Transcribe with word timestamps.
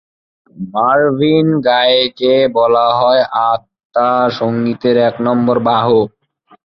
Marvin 0.73 1.47
গায়েকে 1.61 2.33
বলা 2.57 2.87
হয় 2.99 3.21
"আত্মা 3.49 4.07
সঙ্গীতের 4.37 4.95
এক 5.07 5.15
নম্বর 5.27 5.57
বাহক"। 5.67 6.09